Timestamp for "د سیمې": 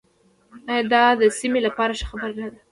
1.19-1.59